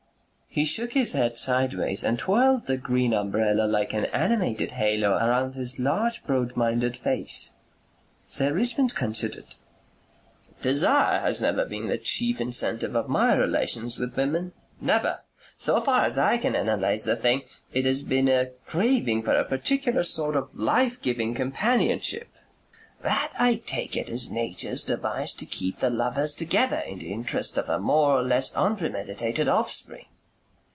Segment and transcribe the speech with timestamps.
[0.53, 5.55] He shook his head sideways and twirled the green umbrella like an animated halo around
[5.55, 7.53] his large broad minded face.
[8.25, 9.55] Sir Richmond considered.
[10.61, 14.51] "Desire has never been the chief incentive of my relations with women.
[14.81, 15.21] Never.
[15.57, 19.45] So far as I can analyze the thing, it has been a craving for a
[19.45, 22.27] particular sort of life giving companionship."
[23.03, 27.57] "That I take it is Nature's device to keep the lovers together in the interest
[27.57, 30.07] of the more or less unpremeditated offspring."